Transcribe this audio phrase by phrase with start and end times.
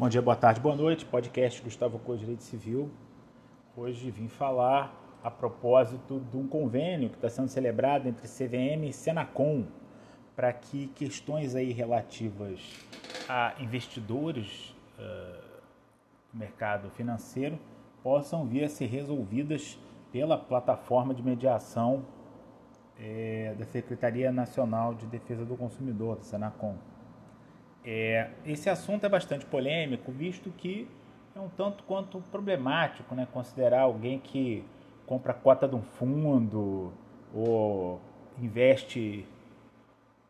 [0.00, 1.04] Bom dia, boa tarde, boa noite.
[1.04, 2.90] Podcast Gustavo Coelho Direito Civil.
[3.76, 8.94] Hoje vim falar a propósito de um convênio que está sendo celebrado entre CVM e
[8.94, 9.66] Senacom
[10.34, 12.60] para que questões aí relativas
[13.28, 15.60] a investidores uh,
[16.32, 17.58] do mercado financeiro
[18.02, 19.78] possam vir a ser resolvidas
[20.10, 22.06] pela plataforma de mediação
[22.98, 26.78] é, da Secretaria Nacional de Defesa do Consumidor, do Senacom.
[27.84, 30.88] É, esse assunto é bastante polêmico, visto que
[31.34, 34.64] é um tanto quanto problemático né, considerar alguém que
[35.06, 36.92] compra cota de um fundo
[37.34, 38.00] ou
[38.38, 39.26] investe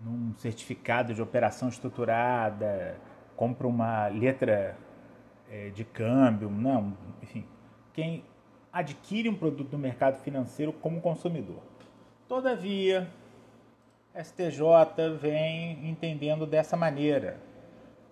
[0.00, 2.96] num certificado de operação estruturada,
[3.36, 4.76] compra uma letra
[5.50, 7.44] é, de câmbio, não, enfim,
[7.92, 8.24] quem
[8.72, 11.62] adquire um produto do mercado financeiro como consumidor.
[12.28, 13.08] Todavia,
[14.16, 17.40] STJ vem entendendo dessa maneira.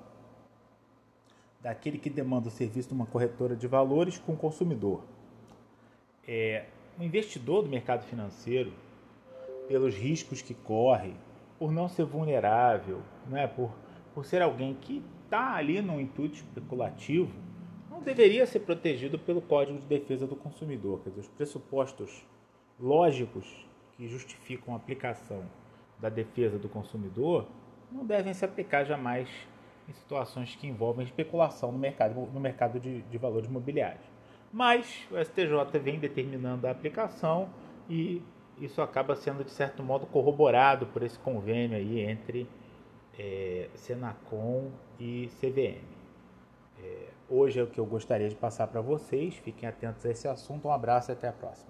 [1.61, 5.03] daquele que demanda o serviço de uma corretora de valores com o consumidor.
[6.27, 6.65] É,
[6.97, 8.73] o investidor do mercado financeiro,
[9.67, 11.17] pelos riscos que corre,
[11.58, 13.70] por não ser vulnerável, né, por,
[14.14, 17.33] por ser alguém que está ali no intuito especulativo,
[17.91, 21.00] não deveria ser protegido pelo Código de Defesa do Consumidor.
[21.02, 22.25] Quer dizer, os pressupostos
[22.78, 23.66] lógicos
[23.97, 25.44] que justificam a aplicação
[26.00, 27.47] da defesa do consumidor
[27.91, 29.28] não devem se aplicar jamais
[29.88, 34.05] em situações que envolvem especulação no mercado, no mercado de, de valores imobiliários.
[34.52, 37.48] Mas o STJ vem determinando a aplicação
[37.88, 38.22] e
[38.58, 42.48] isso acaba sendo, de certo modo, corroborado por esse convênio aí entre
[43.19, 45.83] é, Senacom e CVM.
[46.82, 49.34] É, hoje é o que eu gostaria de passar para vocês.
[49.36, 50.69] Fiquem atentos a esse assunto.
[50.69, 51.62] Um abraço e até a próxima.